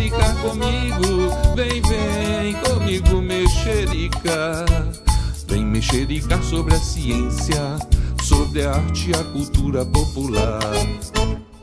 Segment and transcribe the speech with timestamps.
[0.00, 4.64] mexericar comigo, vem, vem comigo mexericar.
[5.46, 7.76] Vem mexericar sobre a ciência,
[8.22, 10.60] sobre a arte e a cultura popular.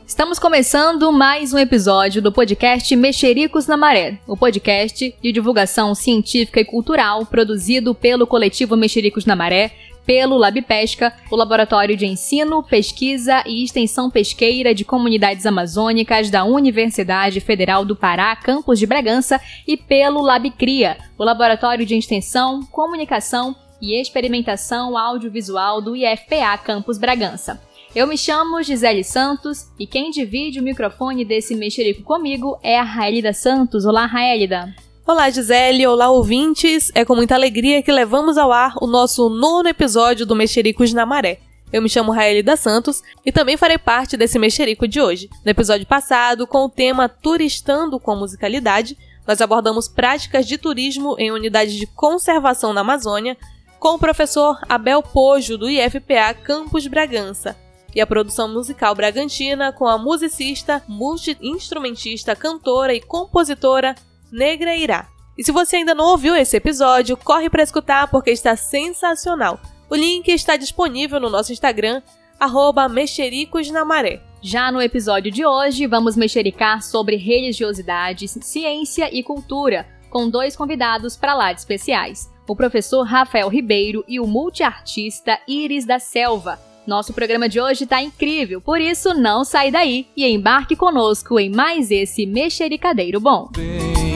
[0.06, 6.60] Estamos começando mais um episódio do podcast Mexericos na Maré, o podcast de divulgação científica
[6.60, 9.72] e cultural produzido pelo coletivo Mexericos na Maré,
[10.08, 17.40] pelo LabPesca, o Laboratório de Ensino, Pesquisa e Extensão Pesqueira de Comunidades Amazônicas da Universidade
[17.40, 24.00] Federal do Pará, campus de Bragança, e pelo LabCria, o Laboratório de Extensão, Comunicação e
[24.00, 27.60] Experimentação Audiovisual do IFPA Campus Bragança.
[27.94, 32.82] Eu me chamo Gisele Santos e quem divide o microfone desse mexerico comigo é a
[32.82, 33.84] Raelida Santos.
[33.84, 34.74] Olá, Raelida.
[35.08, 35.86] Olá, Gisele.
[35.86, 36.92] Olá, ouvintes.
[36.94, 41.06] É com muita alegria que levamos ao ar o nosso nono episódio do Mexericos na
[41.06, 41.38] Maré.
[41.72, 45.30] Eu me chamo Raelida Santos e também farei parte desse mexerico de hoje.
[45.42, 51.32] No episódio passado, com o tema Turistando com Musicalidade, nós abordamos práticas de turismo em
[51.32, 53.34] unidades de conservação na Amazônia
[53.80, 57.56] com o professor Abel Pojo, do IFPA Campus Bragança,
[57.94, 63.94] e a produção musical bragantina com a musicista, multi-instrumentista, cantora e compositora
[64.30, 65.08] Negra Irá.
[65.36, 69.60] E se você ainda não ouviu esse episódio, corre para escutar porque está sensacional.
[69.88, 72.02] O link está disponível no nosso Instagram,
[72.38, 74.20] arroba Mexericos na Maré.
[74.42, 81.16] Já no episódio de hoje, vamos mexericar sobre religiosidades, ciência e cultura, com dois convidados
[81.16, 86.58] para lá de especiais, o professor Rafael Ribeiro e o multiartista Iris da Selva.
[86.86, 91.50] Nosso programa de hoje está incrível, por isso não sai daí e embarque conosco em
[91.50, 93.50] mais esse mexericadeiro bom.
[93.54, 94.07] Vem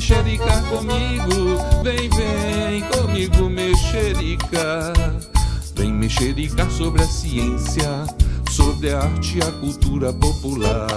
[0.00, 4.94] mexericar comigo, vem, vem comigo mexericar.
[5.74, 8.06] Vem mexericar sobre a ciência,
[8.50, 10.88] sobre a arte e a cultura popular.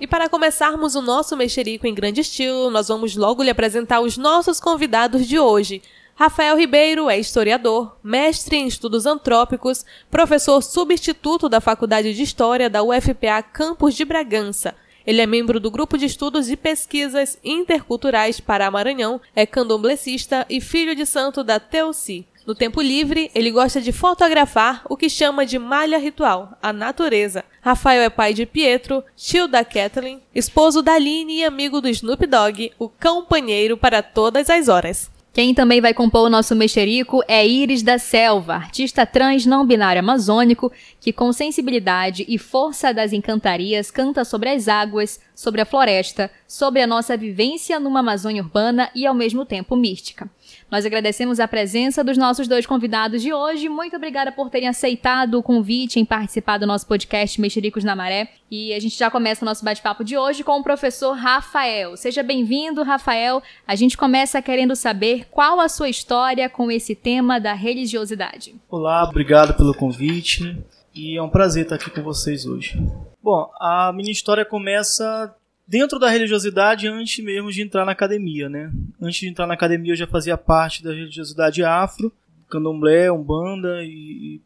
[0.00, 4.16] E para começarmos o nosso mexerico em grande estilo, nós vamos logo lhe apresentar os
[4.16, 5.80] nossos convidados de hoje.
[6.16, 12.82] Rafael Ribeiro é historiador, mestre em estudos antrópicos, professor substituto da Faculdade de História da
[12.82, 14.74] UFPA Campus de Bragança.
[15.10, 20.60] Ele é membro do Grupo de Estudos e Pesquisas Interculturais para Maranhão, é candomblessista e
[20.60, 22.28] filho de santo da Teuci.
[22.46, 27.44] No tempo livre, ele gosta de fotografar o que chama de malha ritual, a natureza.
[27.60, 32.24] Rafael é pai de Pietro, tio da Kathleen, esposo da Aline e amigo do Snoop
[32.28, 35.10] Dogg, o companheiro para todas as horas.
[35.32, 40.00] Quem também vai compor o nosso mexerico é Iris da Selva, artista trans não binário
[40.00, 46.28] amazônico que, com sensibilidade e força das encantarias, canta sobre as águas, sobre a floresta,
[46.48, 50.28] sobre a nossa vivência numa Amazônia urbana e ao mesmo tempo mística.
[50.70, 53.68] Nós agradecemos a presença dos nossos dois convidados de hoje.
[53.68, 58.28] Muito obrigada por terem aceitado o convite em participar do nosso podcast Mexericos na Maré.
[58.48, 61.96] E a gente já começa o nosso bate-papo de hoje com o professor Rafael.
[61.96, 63.42] Seja bem-vindo, Rafael.
[63.66, 68.54] A gente começa querendo saber qual a sua história com esse tema da religiosidade.
[68.68, 70.56] Olá, obrigado pelo convite
[70.94, 72.80] e é um prazer estar aqui com vocês hoje.
[73.20, 75.34] Bom, a minha história começa
[75.70, 78.72] dentro da religiosidade antes mesmo de entrar na academia, né?
[79.00, 82.12] Antes de entrar na academia eu já fazia parte da religiosidade afro,
[82.50, 84.40] candomblé, umbanda e, e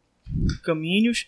[0.61, 1.25] caminhos.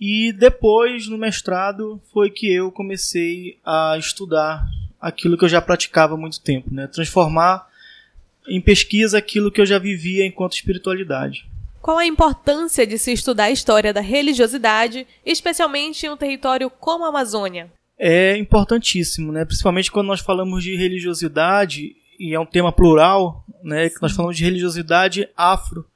[0.00, 4.64] E depois, no mestrado, foi que eu comecei a estudar
[5.00, 6.86] aquilo que eu já praticava há muito tempo, né?
[6.86, 7.68] Transformar
[8.46, 11.50] em pesquisa aquilo que eu já vivia enquanto espiritualidade.
[11.80, 17.04] Qual a importância de se estudar a história da religiosidade, especialmente em um território como
[17.04, 17.68] a Amazônia?
[18.04, 19.44] É importantíssimo, né?
[19.44, 23.88] Principalmente quando nós falamos de religiosidade e é um tema plural, né?
[23.88, 25.86] Que nós falamos de religiosidade afro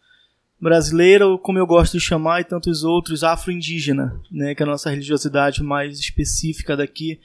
[0.61, 4.55] brasileira, ou como eu gosto de chamar, e tantos outros, afro-indígena, né?
[4.55, 7.19] Que é a nossa religiosidade mais específica daqui,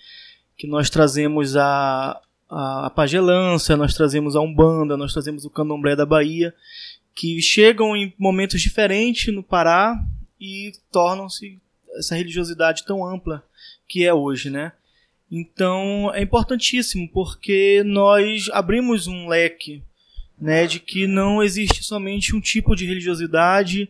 [0.57, 5.95] que nós trazemos a, a, a pagelância, nós trazemos a umbanda, nós trazemos o candomblé
[5.95, 6.55] da Bahia,
[7.13, 9.95] que chegam em momentos diferentes no Pará
[10.39, 11.61] e tornam-se
[11.97, 13.43] essa religiosidade tão ampla
[13.87, 14.71] que é hoje, né?
[15.31, 19.81] Então é importantíssimo porque nós abrimos um leque
[20.41, 23.87] né, de que não existe somente um tipo de religiosidade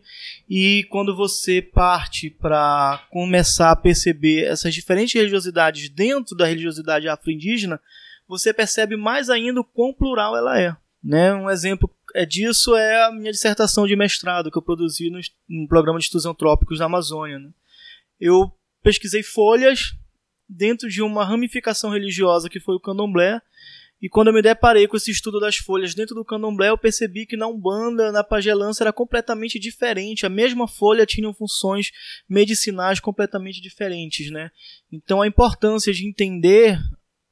[0.48, 7.80] e quando você parte para começar a perceber essas diferentes religiosidades dentro da religiosidade afro-indígena,
[8.28, 10.76] você percebe mais ainda o quão plural ela é.
[11.02, 11.32] Né?
[11.32, 15.18] Um exemplo é disso é a minha dissertação de mestrado que eu produzi no,
[15.48, 17.38] no programa de estudos antrópicos da Amazônia.
[17.38, 17.48] Né?
[18.24, 18.52] Eu
[18.84, 19.96] pesquisei folhas
[20.48, 23.42] dentro de uma ramificação religiosa que foi o candomblé.
[24.00, 27.26] E quando eu me deparei com esse estudo das folhas dentro do candomblé, eu percebi
[27.26, 30.24] que na Umbanda, na pagelança, era completamente diferente.
[30.24, 31.90] A mesma folha tinha funções
[32.28, 34.52] medicinais completamente diferentes, né?
[34.92, 36.78] Então a importância de entender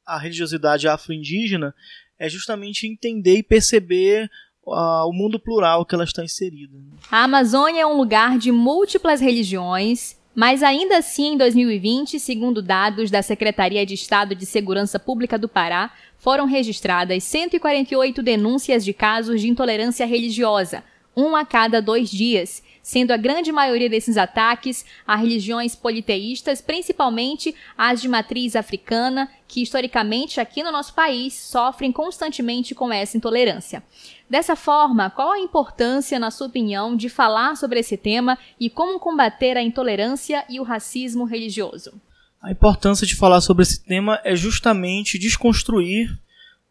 [0.05, 1.73] a religiosidade afro-indígena
[2.19, 4.29] é justamente entender e perceber
[4.65, 6.77] uh, o mundo plural que ela está inserida.
[7.13, 13.11] A Amazônia é um lugar de múltiplas religiões, mas ainda assim, em 2020, segundo dados
[13.11, 19.41] da Secretaria de Estado de Segurança Pública do Pará, foram registradas 148 denúncias de casos
[19.41, 20.85] de intolerância religiosa,
[21.17, 27.55] um a cada dois dias, sendo a grande maioria desses ataques a religiões politeístas, principalmente
[27.77, 33.83] as de matriz africana, que historicamente aqui no nosso país sofrem constantemente com essa intolerância.
[34.29, 39.01] Dessa forma, qual a importância, na sua opinião, de falar sobre esse tema e como
[39.01, 42.01] combater a intolerância e o racismo religioso?
[42.41, 46.19] A importância de falar sobre esse tema é justamente desconstruir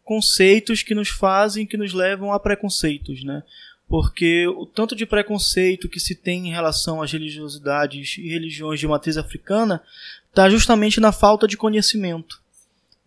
[0.02, 3.44] conceitos que nos fazem, que nos levam a preconceitos, né?
[3.90, 8.86] Porque o tanto de preconceito que se tem em relação às religiosidades e religiões de
[8.86, 9.82] matriz africana
[10.28, 12.40] está justamente na falta de conhecimento.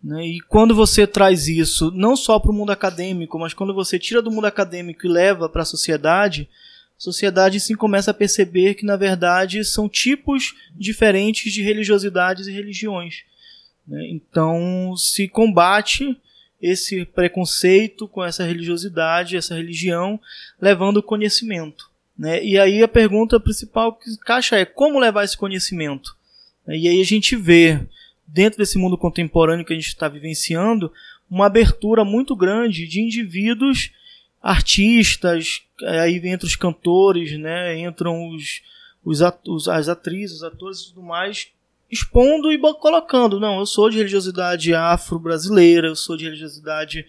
[0.02, 0.26] Né?
[0.26, 4.20] E quando você traz isso não só para o mundo acadêmico, mas quando você tira
[4.20, 6.50] do mundo acadêmico e leva para a sociedade,
[6.98, 12.52] a sociedade sim começa a perceber que, na verdade, são tipos diferentes de religiosidades e
[12.52, 13.22] religiões.
[13.88, 14.06] Né?
[14.10, 16.14] Então, se combate
[16.64, 20.18] esse preconceito com essa religiosidade, essa religião,
[20.58, 21.90] levando o conhecimento.
[22.18, 22.42] Né?
[22.42, 26.16] E aí a pergunta principal que caixa é como levar esse conhecimento?
[26.66, 27.86] E aí a gente vê,
[28.26, 30.90] dentro desse mundo contemporâneo que a gente está vivenciando,
[31.30, 33.90] uma abertura muito grande de indivíduos,
[34.42, 38.62] artistas, aí entre os cantores, né, entram os,
[39.04, 41.48] os, os as atrizes, os atores e tudo mais,
[41.90, 43.40] expondo e colocando.
[43.40, 47.06] Não, eu sou de religiosidade afro-brasileira, eu sou de religiosidade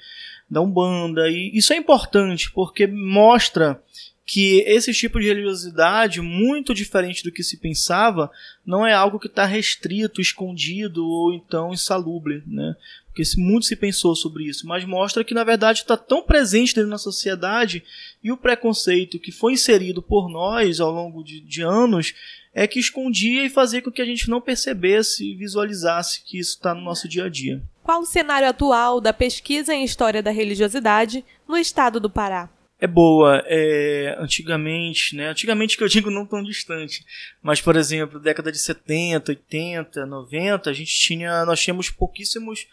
[0.49, 1.29] da Umbanda.
[1.29, 3.81] E isso é importante porque mostra
[4.25, 8.31] que esse tipo de religiosidade, muito diferente do que se pensava,
[8.65, 12.75] não é algo que está restrito, escondido ou então insalubre, né?
[13.05, 16.89] Porque muito se pensou sobre isso, mas mostra que na verdade está tão presente dentro
[16.89, 17.83] da sociedade
[18.23, 22.13] e o preconceito que foi inserido por nós ao longo de, de anos
[22.55, 26.51] é que escondia e fazia com que a gente não percebesse e visualizasse que isso
[26.51, 27.61] está no nosso dia a dia.
[27.83, 32.49] Qual o cenário atual da pesquisa em história da religiosidade no estado do Pará?
[32.79, 33.43] É boa.
[33.45, 35.29] É, antigamente, né?
[35.29, 37.05] Antigamente que eu digo não tão distante,
[37.43, 42.67] mas por exemplo, década de 70, 80, 90, a gente tinha, nós tínhamos pouquíssimos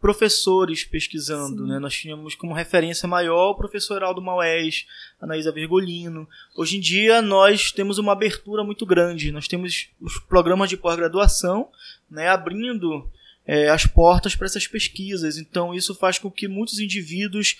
[0.00, 1.78] professores pesquisando, né?
[1.78, 4.86] Nós tínhamos como referência maior o professor Aldo Maués,
[5.20, 6.28] Anaísa Vergolino.
[6.56, 9.32] Hoje em dia nós temos uma abertura muito grande.
[9.32, 11.68] Nós temos os programas de pós-graduação,
[12.08, 13.10] né, abrindo
[13.44, 15.36] é, as portas para essas pesquisas.
[15.36, 17.56] Então isso faz com que muitos indivíduos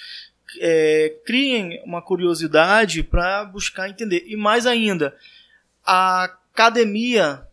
[0.61, 4.25] é, criem uma curiosidade para buscar entender.
[4.29, 5.17] E mais ainda,
[5.85, 7.48] a academia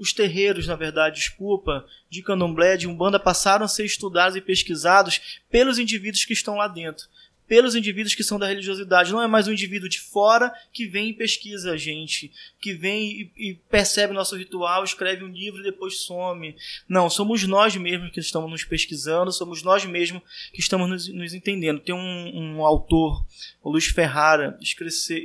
[0.00, 5.40] os terreiros, na verdade, desculpa, de candomblé, de umbanda, passaram a ser estudados e pesquisados
[5.50, 7.06] pelos indivíduos que estão lá dentro.
[7.46, 9.12] Pelos indivíduos que são da religiosidade.
[9.12, 13.30] Não é mais um indivíduo de fora que vem e pesquisa a gente, que vem
[13.36, 16.56] e, e percebe nosso ritual, escreve um livro e depois some.
[16.88, 21.34] Não, somos nós mesmos que estamos nos pesquisando, somos nós mesmos que estamos nos, nos
[21.34, 21.80] entendendo.
[21.80, 23.22] Tem um, um autor,
[23.62, 24.56] o Luiz Ferrara,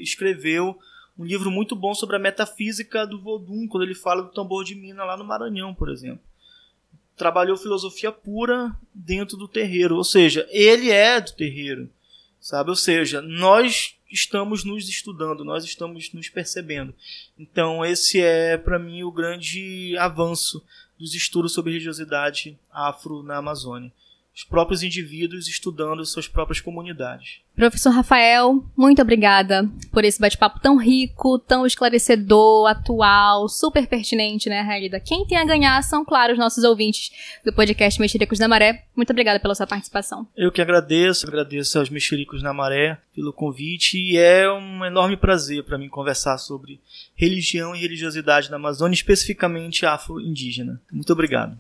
[0.02, 0.78] escreveu
[1.18, 4.76] um livro muito bom sobre a metafísica do Vodum, quando ele fala do tambor de
[4.76, 6.24] mina lá no Maranhão, por exemplo.
[7.16, 11.90] Trabalhou filosofia pura dentro do terreiro, ou seja, ele é do terreiro,
[12.40, 12.70] sabe?
[12.70, 16.94] Ou seja, nós estamos nos estudando, nós estamos nos percebendo.
[17.40, 20.62] Então, esse é para mim o grande avanço
[21.00, 23.92] dos estudos sobre religiosidade afro na Amazônia
[24.36, 27.40] os próprios indivíduos estudando suas próprias comunidades.
[27.56, 34.62] Professor Rafael, muito obrigada por esse bate-papo tão rico, tão esclarecedor, atual, super pertinente, né,
[34.62, 35.00] Realida?
[35.00, 37.12] Quem tem a ganhar são, claro, os nossos ouvintes
[37.46, 38.84] do podcast Mexericos da Maré.
[38.94, 40.28] Muito obrigada pela sua participação.
[40.36, 45.64] Eu que agradeço, agradeço aos Mexericos da Maré pelo convite e é um enorme prazer
[45.64, 46.82] para mim conversar sobre
[47.16, 50.82] religião e religiosidade na Amazônia, especificamente afro-indígena.
[50.92, 51.58] Muito obrigado.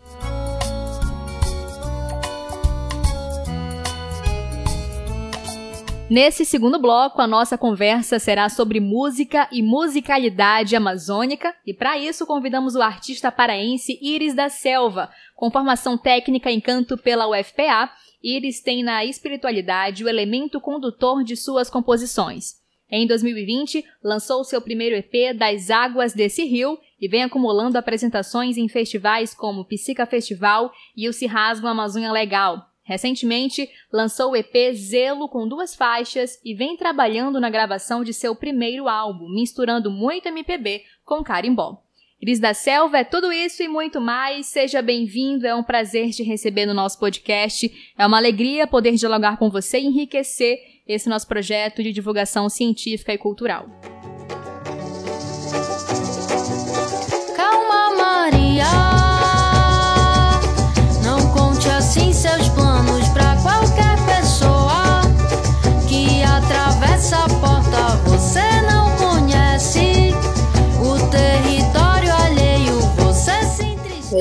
[6.07, 12.27] Nesse segundo bloco, a nossa conversa será sobre música e musicalidade amazônica, e para isso
[12.27, 17.89] convidamos o artista paraense Iris da Selva, com formação técnica em canto pela UFPA.
[18.23, 22.63] Iris tem na espiritualidade o elemento condutor de suas composições.
[22.87, 28.67] Em 2020, lançou seu primeiro EP Das Águas desse Rio e vem acumulando apresentações em
[28.67, 35.27] festivais como Psica Festival e o Se Rasga Amazônia Legal, Recentemente, lançou o EP Zelo
[35.27, 40.83] com duas faixas e vem trabalhando na gravação de seu primeiro álbum, misturando muito MPB
[41.03, 41.81] com carimbó.
[42.21, 44.45] Iris da Selva é tudo isso e muito mais.
[44.45, 47.71] Seja bem-vindo, é um prazer te receber no nosso podcast.
[47.97, 53.11] É uma alegria poder dialogar com você e enriquecer esse nosso projeto de divulgação científica
[53.11, 53.67] e cultural.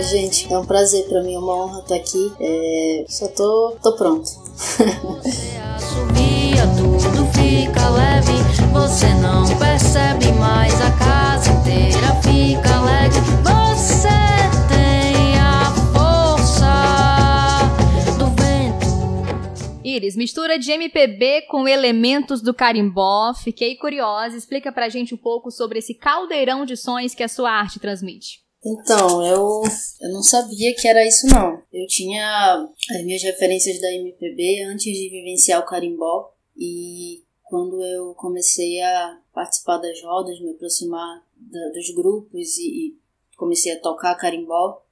[0.03, 2.33] Gente, é um prazer pra mim, é uma honra estar aqui.
[2.41, 4.25] É, Só tô, tô pronto.
[4.25, 8.33] Você assovia, tudo fica leve.
[8.73, 13.21] Você não percebe mais a casa inteira fica alegre.
[13.43, 14.09] Você
[14.69, 16.67] tem a força
[18.19, 18.87] do vento.
[19.85, 23.35] Iris, mistura de MPB com elementos do carimbó.
[23.35, 24.37] Fiquei curiosa.
[24.37, 28.44] Explica pra gente um pouco sobre esse caldeirão de sons que a sua arte transmite.
[28.67, 29.63] Então, eu,
[30.01, 31.63] eu não sabia que era isso, não.
[31.73, 36.33] Eu tinha as minhas referências da MPB antes de vivenciar o carimbó.
[36.57, 42.99] E quando eu comecei a participar das rodas, me aproximar da- dos grupos e, e
[43.37, 44.83] comecei a tocar carimbó,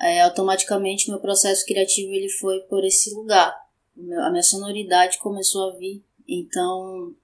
[0.00, 3.54] é, automaticamente meu processo criativo ele foi por esse lugar.
[4.24, 6.02] A minha sonoridade começou a vir.
[6.28, 7.14] Então,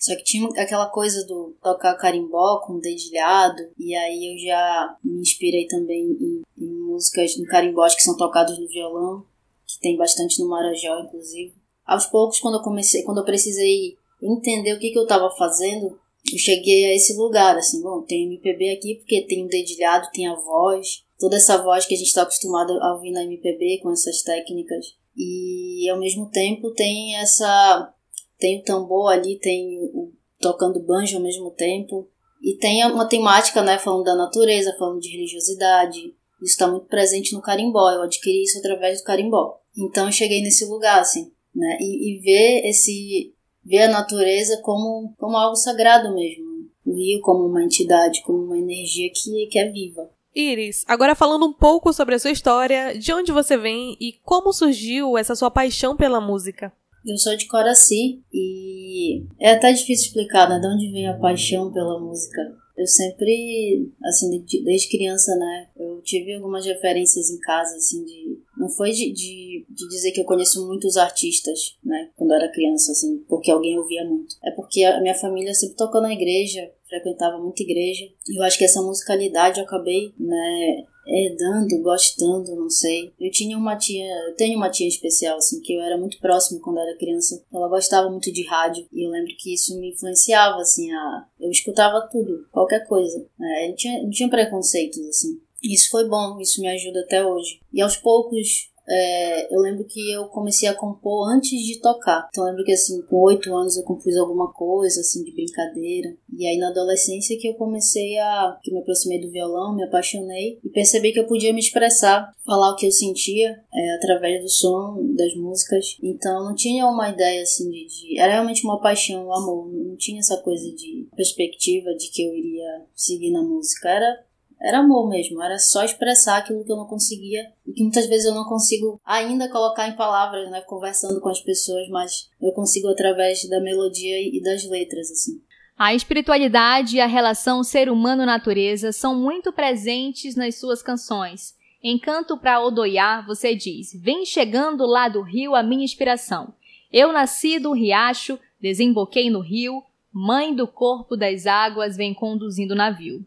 [0.00, 5.20] só que tinha aquela coisa do tocar carimbó com dedilhado, e aí eu já me
[5.20, 9.26] inspirei também em, em músicas em carimbós que são tocados no violão,
[9.66, 11.52] que tem bastante no Marajó, inclusive.
[11.84, 15.98] Aos poucos, quando eu comecei, quando eu precisei entender o que, que eu estava fazendo,
[16.32, 20.26] eu cheguei a esse lugar, assim, bom, tem MPB aqui porque tem o dedilhado, tem
[20.26, 23.92] a voz, toda essa voz que a gente está acostumado a ouvir na MPB com
[23.92, 24.94] essas técnicas.
[25.14, 27.92] E ao mesmo tempo tem essa
[28.40, 32.08] tem o tambor ali, tem o tocando banjo ao mesmo tempo.
[32.42, 36.14] E tem uma temática, né, falando da natureza, falando de religiosidade.
[36.42, 37.90] Isso está muito presente no carimbó.
[37.90, 39.60] Eu adquiri isso através do carimbó.
[39.76, 41.76] Então eu cheguei nesse lugar, assim, né?
[41.80, 43.34] E, e ver esse.
[43.62, 46.44] ver a natureza como, como algo sagrado mesmo.
[46.86, 50.10] O rio como uma entidade, como uma energia que, que é viva.
[50.34, 54.52] Iris, agora falando um pouco sobre a sua história, de onde você vem e como
[54.52, 56.72] surgiu essa sua paixão pela música.
[57.06, 60.58] Eu sou de Coraci e é até difícil explicar, né?
[60.58, 62.40] De onde vem a paixão pela música.
[62.76, 65.68] Eu sempre, assim, de- desde criança, né?
[65.78, 68.38] Eu tive algumas referências em casa, assim, de.
[68.56, 72.08] Não foi de, de, de dizer que eu conheço muitos artistas, né?
[72.16, 74.34] Quando eu era criança, assim, porque alguém ouvia muito.
[74.42, 78.04] É porque a minha família sempre tocou na igreja, frequentava muita igreja.
[78.28, 80.84] E eu acho que essa musicalidade eu acabei, né?
[81.10, 83.12] Herdando, gostando, não sei.
[83.18, 86.60] Eu tinha uma tia, eu tenho uma tia especial, assim, que eu era muito próximo
[86.60, 87.44] quando era criança.
[87.52, 91.26] Ela gostava muito de rádio e eu lembro que isso me influenciava, assim, a...
[91.40, 93.26] eu escutava tudo, qualquer coisa.
[93.40, 95.40] É, não, tinha, não tinha preconceitos, assim.
[95.62, 97.60] Isso foi bom, isso me ajuda até hoje.
[97.72, 102.28] E aos poucos, é, eu lembro que eu comecei a compor antes de tocar.
[102.28, 106.16] Então eu lembro que assim, com oito anos eu compus alguma coisa, assim, de brincadeira.
[106.36, 108.58] E aí na adolescência que eu comecei a.
[108.62, 112.72] que me aproximei do violão, me apaixonei e percebi que eu podia me expressar, falar
[112.72, 115.96] o que eu sentia é, através do som, das músicas.
[116.02, 118.18] Então não tinha uma ideia assim de, de.
[118.18, 119.70] Era realmente uma paixão, um amor.
[119.72, 123.88] Não tinha essa coisa de perspectiva de que eu iria seguir na música.
[123.88, 124.29] Era
[124.60, 128.26] era amor mesmo, era só expressar aquilo que eu não conseguia e que muitas vezes
[128.26, 132.88] eu não consigo ainda colocar em palavras, né, conversando com as pessoas, mas eu consigo
[132.88, 135.40] através da melodia e das letras, assim.
[135.78, 141.54] A espiritualidade e a relação ser humano-natureza são muito presentes nas suas canções.
[141.82, 146.52] Em Canto para Odoiá, você diz: Vem chegando lá do rio a minha inspiração.
[146.92, 152.76] Eu nasci do riacho, desemboquei no rio, mãe do corpo das águas vem conduzindo o
[152.76, 153.24] navio.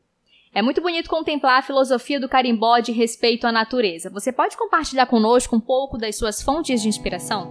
[0.56, 4.08] É muito bonito contemplar a filosofia do carimbó de respeito à natureza.
[4.12, 7.50] Você pode compartilhar conosco um pouco das suas fontes de inspiração?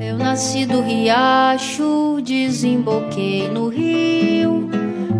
[0.00, 4.68] Eu nasci do riacho, desemboquei no rio.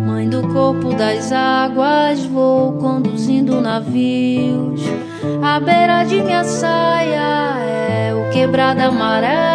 [0.05, 4.81] Mãe do corpo das águas, vou conduzindo navios.
[5.41, 9.48] A beira de minha saia é o quebrar da maré.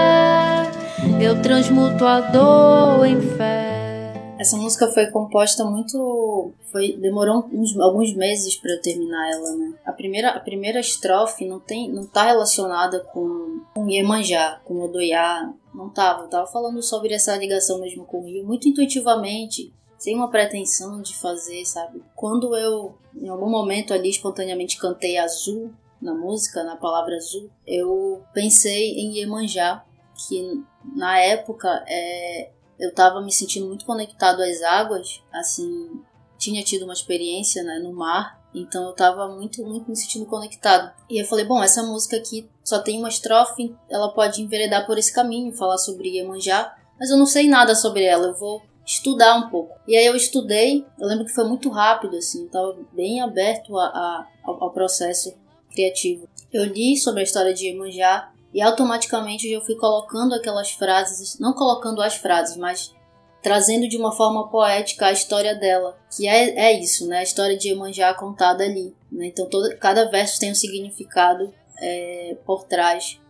[1.24, 4.12] Eu transmuto a dor em fé.
[4.38, 6.52] Essa música foi composta muito.
[6.70, 9.72] Foi, demorou uns, alguns meses para eu terminar ela, né?
[9.86, 15.50] A primeira, a primeira estrofe não, tem, não tá relacionada com, com Iemanjá, com Odoiá.
[15.72, 16.24] Não tava.
[16.24, 21.00] Eu tava falando sobre essa ligação mesmo com o Rio, muito intuitivamente, sem uma pretensão
[21.00, 22.02] de fazer, sabe?
[22.14, 28.22] Quando eu, em algum momento ali, espontaneamente cantei azul na música, na palavra azul, eu
[28.34, 29.82] pensei em Iemanjá,
[30.28, 30.62] que
[30.94, 36.00] na época é, eu tava me sentindo muito conectado às águas, assim,
[36.38, 40.92] tinha tido uma experiência né, no mar, então eu tava muito, muito me sentindo conectado.
[41.08, 44.98] E eu falei, bom, essa música aqui só tem uma estrofe, ela pode enveredar por
[44.98, 49.36] esse caminho, falar sobre Iemanjá, mas eu não sei nada sobre ela, eu vou estudar
[49.36, 49.74] um pouco.
[49.88, 53.78] E aí eu estudei, eu lembro que foi muito rápido, assim, eu tava bem aberto
[53.78, 55.34] a, a ao processo
[55.70, 56.28] criativo.
[56.52, 61.52] Eu li sobre a história de Iemanjá e automaticamente eu fui colocando aquelas frases, não
[61.52, 62.94] colocando as frases, mas
[63.42, 67.18] trazendo de uma forma poética a história dela, que é, é isso, né?
[67.18, 68.96] A história de Iemanjá contada ali.
[69.10, 69.26] Né?
[69.26, 73.20] Então todo, cada verso tem um significado é, por trás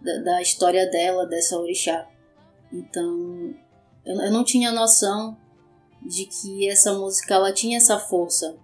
[0.00, 2.06] da, da, história dela, dessa orixá.
[2.72, 3.52] Então
[4.06, 5.36] eu, eu não tinha noção
[6.00, 8.56] de que essa música ela tinha essa força.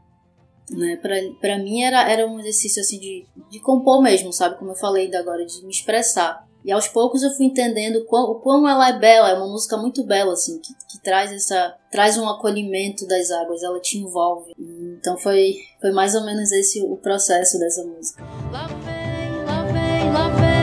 [0.70, 0.96] Né?
[1.40, 4.58] Para mim era, era um exercício assim de, de compor mesmo, sabe?
[4.58, 6.46] Como eu falei ainda agora, de me expressar.
[6.64, 9.76] E aos poucos eu fui entendendo o quão, quão ela é bela, é uma música
[9.76, 11.76] muito bela, assim, que, que traz essa.
[11.90, 14.52] traz um acolhimento das águas, ela te envolve.
[14.58, 18.24] Então foi, foi mais ou menos esse o processo dessa música.
[18.50, 20.53] Lá vem, lá vem, lá vem,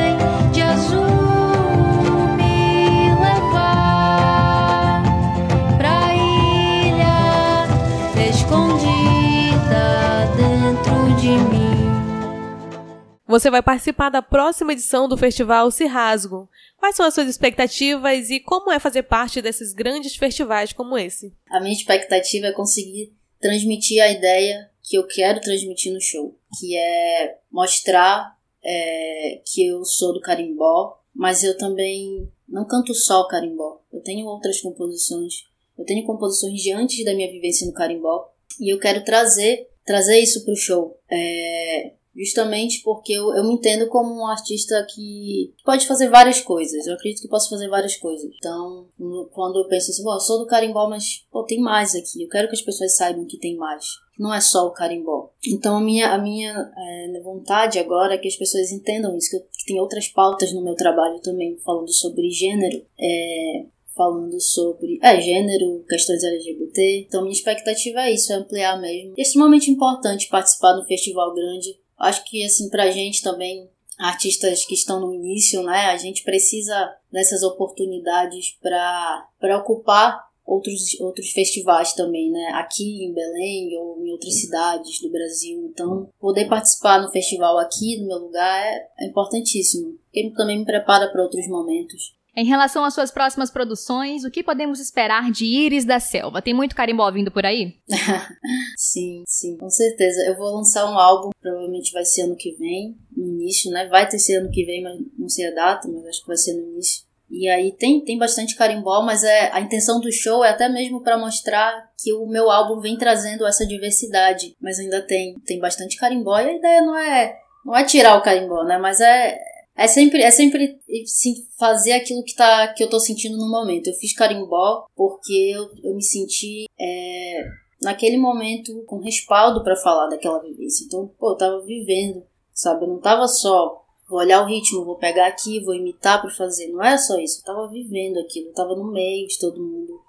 [13.31, 16.49] Você vai participar da próxima edição do festival Se Rasgo.
[16.77, 21.33] Quais são as suas expectativas e como é fazer parte desses grandes festivais como esse?
[21.49, 26.75] A minha expectativa é conseguir transmitir a ideia que eu quero transmitir no show, que
[26.75, 33.29] é mostrar é, que eu sou do carimbó, mas eu também não canto só o
[33.29, 33.79] carimbó.
[33.93, 35.45] Eu tenho outras composições.
[35.79, 40.19] Eu tenho composições de antes da minha vivência no carimbó e eu quero trazer trazer
[40.19, 40.99] isso o show.
[41.09, 46.85] É, Justamente porque eu, eu me entendo como um artista que pode fazer várias coisas.
[46.85, 48.29] Eu acredito que posso fazer várias coisas.
[48.37, 48.87] Então,
[49.31, 52.23] quando eu penso assim, bom, eu sou do carimbó, mas pô, tem mais aqui.
[52.23, 53.85] Eu quero que as pessoas saibam que tem mais.
[54.19, 55.31] Não é só o carimbó.
[55.47, 59.37] Então, a minha, a minha é, vontade agora é que as pessoas entendam isso, que,
[59.37, 62.85] eu, que tem outras pautas no meu trabalho também, falando sobre gênero.
[62.99, 67.05] É, falando sobre é, gênero, questões LGBT.
[67.07, 69.13] Então, minha expectativa é isso, é ampliar mesmo.
[69.17, 74.73] É extremamente importante participar do festival grande Acho que, assim, pra gente também, artistas que
[74.73, 82.31] estão no início, né, a gente precisa dessas oportunidades para ocupar outros, outros festivais também,
[82.31, 82.51] né?
[82.55, 85.69] Aqui em Belém ou em outras cidades do Brasil.
[85.71, 89.97] Então, poder participar no festival aqui, no meu lugar, é, é importantíssimo.
[90.05, 92.13] Porque também me prepara para outros momentos.
[92.35, 96.41] Em relação às suas próximas produções, o que podemos esperar de Íris da Selva?
[96.41, 97.75] Tem muito carimbó vindo por aí?
[98.77, 100.21] sim, sim, com certeza.
[100.25, 103.87] Eu vou lançar um álbum, provavelmente vai ser ano que vem, no início, né?
[103.87, 106.37] Vai ter ser ano que vem, mas não sei a data, mas acho que vai
[106.37, 107.03] ser no início.
[107.29, 111.01] E aí tem, tem bastante carimbó, mas é a intenção do show é até mesmo
[111.01, 115.97] para mostrar que o meu álbum vem trazendo essa diversidade, mas ainda tem tem bastante
[115.97, 118.77] carimbó e a ideia não é não é tirar o carimbó, né?
[118.77, 119.39] Mas é
[119.83, 123.87] é sempre, é sempre sim, fazer aquilo que, tá, que eu tô sentindo no momento.
[123.87, 127.43] Eu fiz carimbó porque eu, eu me senti é,
[127.81, 130.85] naquele momento com respaldo para falar daquela vivência.
[130.85, 132.85] Então, pô, eu tava vivendo, sabe?
[132.85, 136.67] Eu não tava só vou olhar o ritmo, vou pegar aqui, vou imitar para fazer.
[136.67, 140.01] Não era só isso, eu tava vivendo aquilo, eu tava no meio de todo mundo,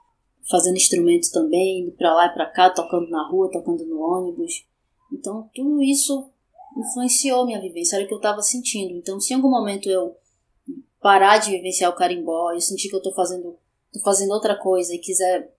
[0.50, 4.66] fazendo instrumentos também, indo pra lá e pra cá, tocando na rua, tocando no ônibus.
[5.12, 6.31] Então, tudo isso
[6.76, 8.94] influenciou minha vivência, era o que eu estava sentindo.
[8.94, 10.16] Então, se em algum momento eu
[11.00, 13.58] parar de vivenciar o carimbó, eu sentir que eu estou fazendo,
[13.92, 15.52] tô fazendo outra coisa e quiser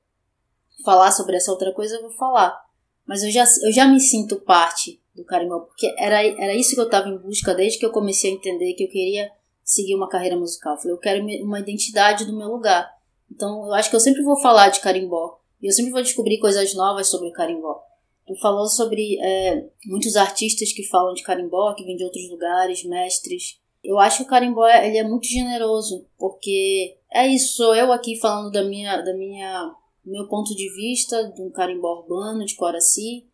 [0.83, 2.63] falar sobre essa outra coisa, eu vou falar.
[3.05, 6.79] Mas eu já, eu já me sinto parte do carimbó, porque era, era isso que
[6.79, 9.31] eu estava em busca desde que eu comecei a entender que eu queria
[9.63, 10.73] seguir uma carreira musical.
[10.73, 12.89] Eu falei, eu quero uma identidade do meu lugar.
[13.31, 15.39] Então, eu acho que eu sempre vou falar de carimbó.
[15.61, 17.81] E eu sempre vou descobrir coisas novas sobre o carimbó.
[18.25, 22.83] Tu falou sobre é, muitos artistas que falam de carimbó, que vêm de outros lugares,
[22.85, 23.59] mestres.
[23.83, 28.17] Eu acho que o carimbó ele é muito generoso, porque é isso, sou eu aqui
[28.17, 33.27] falando da minha, da minha, meu ponto de vista, de um carimbó urbano, de Coraci,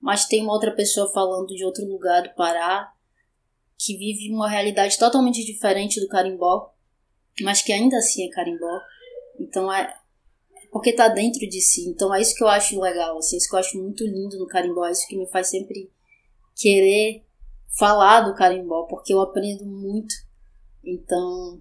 [0.00, 2.92] mas tem uma outra pessoa falando de outro lugar do Pará,
[3.78, 6.72] que vive uma realidade totalmente diferente do carimbó,
[7.40, 8.80] mas que ainda assim é carimbó.
[9.38, 9.94] Então é,
[10.72, 11.86] porque tá dentro de si.
[11.86, 14.46] Então é isso que eu acho legal, assim, isso que eu acho muito lindo no
[14.46, 15.92] carimbó, é isso que me faz sempre
[16.56, 17.22] querer
[17.78, 20.14] falar do carimbó, porque eu aprendo muito.
[20.82, 21.60] Então,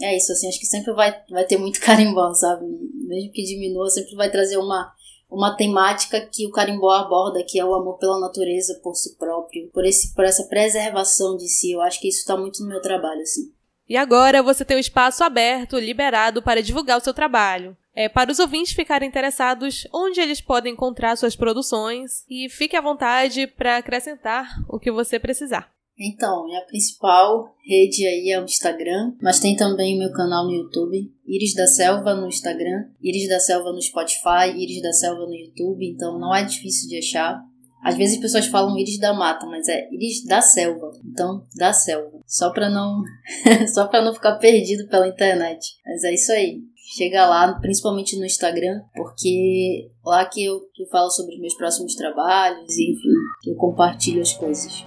[0.00, 2.64] é isso, assim, acho que sempre vai, vai ter muito carimbó, sabe?
[2.94, 4.92] Mesmo que diminua, sempre vai trazer uma,
[5.28, 9.68] uma temática que o carimbó aborda, que é o amor pela natureza, por si próprio,
[9.70, 11.72] por, esse, por essa preservação de si.
[11.72, 13.52] Eu acho que isso está muito no meu trabalho, assim.
[13.88, 17.76] E agora você tem o um espaço aberto, liberado para divulgar o seu trabalho.
[17.94, 22.80] É, para os ouvintes ficarem interessados onde eles podem encontrar suas produções e fique à
[22.80, 25.70] vontade para acrescentar o que você precisar.
[25.98, 30.52] Então, minha principal rede aí é o Instagram, mas tem também o meu canal no
[30.52, 35.34] YouTube, Iris da Selva no Instagram, Iris da Selva no Spotify, Iris da Selva no
[35.34, 37.44] YouTube, então não é difícil de achar.
[37.84, 41.72] Às vezes as pessoas falam Iris da Mata, mas é Iris da Selva, então da
[41.72, 43.02] Selva, só para não
[43.72, 45.76] só para não ficar perdido pela internet.
[45.84, 46.62] Mas é isso aí.
[46.96, 51.94] Chega lá, principalmente no Instagram, porque lá que eu, que eu falo sobre meus próximos
[51.94, 54.84] trabalhos, enfim, que eu compartilho as coisas.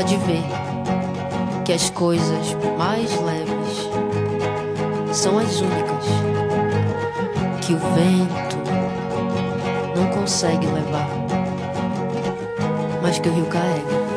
[0.00, 0.42] pode ver
[1.62, 3.90] que as coisas mais leves
[5.12, 6.06] são as únicas
[7.66, 8.49] que o vento
[10.30, 11.08] consegue levar,
[13.02, 14.09] mas que o rio carrega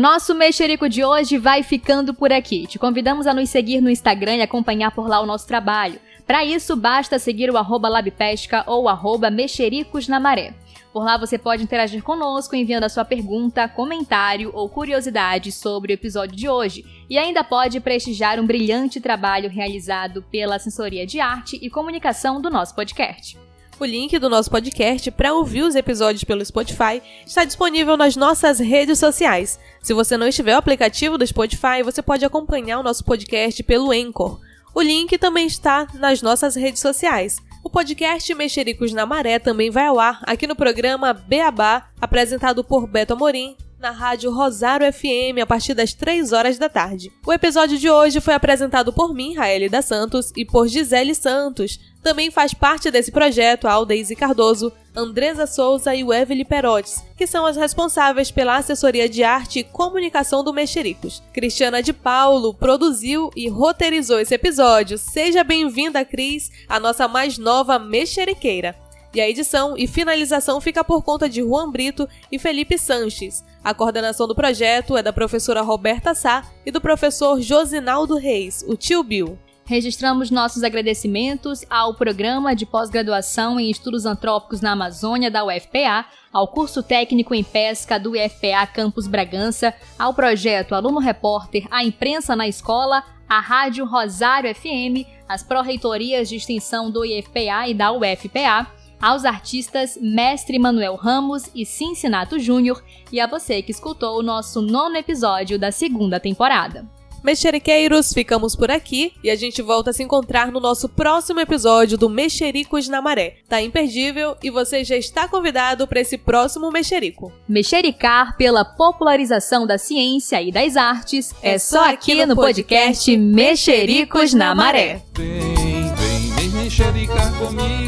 [0.00, 2.66] nosso Mexerico de hoje vai ficando por aqui.
[2.66, 6.00] Te convidamos a nos seguir no Instagram e acompanhar por lá o nosso trabalho.
[6.26, 10.54] Para isso, basta seguir o arroba labpesca ou arroba mexericos na maré.
[10.90, 15.94] Por lá você pode interagir conosco enviando a sua pergunta, comentário ou curiosidade sobre o
[15.94, 16.82] episódio de hoje.
[17.08, 22.48] E ainda pode prestigiar um brilhante trabalho realizado pela Assessoria de Arte e Comunicação do
[22.48, 23.38] nosso podcast.
[23.80, 28.58] O link do nosso podcast para ouvir os episódios pelo Spotify está disponível nas nossas
[28.58, 29.58] redes sociais.
[29.82, 33.90] Se você não estiver o aplicativo do Spotify, você pode acompanhar o nosso podcast pelo
[33.90, 34.38] Anchor.
[34.74, 37.38] O link também está nas nossas redes sociais.
[37.64, 42.86] O podcast Mexericos na Maré também vai ao ar aqui no programa Beabá, apresentado por
[42.86, 47.10] Beto Amorim, na rádio Rosário FM a partir das 3 horas da tarde.
[47.26, 51.80] O episódio de hoje foi apresentado por mim, Raeli da Santos, e por Gisele Santos.
[52.02, 57.26] Também faz parte desse projeto a Aldeise Cardoso, Andresa Souza e o Evelyn Perotes, que
[57.26, 61.22] são as responsáveis pela assessoria de arte e comunicação do Mexericos.
[61.32, 64.98] Cristiana de Paulo produziu e roteirizou esse episódio.
[64.98, 68.76] Seja bem-vinda, Cris, a nossa mais nova mexeriqueira.
[69.12, 73.42] E a edição e finalização fica por conta de Juan Brito e Felipe Sanches.
[73.62, 78.74] A coordenação do projeto é da professora Roberta Sá e do professor Josinaldo Reis, o
[78.74, 79.38] tio Bill.
[79.66, 86.48] Registramos nossos agradecimentos ao Programa de Pós-Graduação em Estudos Antrópicos na Amazônia da UFPA, ao
[86.48, 92.48] Curso Técnico em Pesca do UFPA Campus Bragança, ao projeto Aluno Repórter A Imprensa na
[92.48, 98.66] Escola, à Rádio Rosário FM, às pró-reitorias de extensão do IFPA e da UFPA,
[99.00, 104.60] aos artistas Mestre Manuel Ramos e Cincinato Júnior e a você que escutou o nosso
[104.60, 106.86] nono episódio da segunda temporada.
[107.22, 111.98] Mexeriqueiros, ficamos por aqui e a gente volta a se encontrar no nosso próximo episódio
[111.98, 113.36] do Mexericos na Maré.
[113.48, 117.30] Tá imperdível e você já está convidado para esse próximo Mexerico.
[117.46, 124.54] Mexericar pela popularização da ciência e das artes é, só aqui no podcast Mexericos na
[124.54, 125.02] Maré.
[125.14, 127.79] Vem, vem, vem mexericar comigo,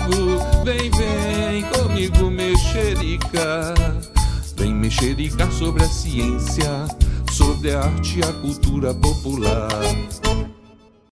[3.32, 3.74] mexericar.
[4.56, 6.86] Vem mexericar sobre a ciência
[7.32, 9.68] sobre a arte e a cultura popular.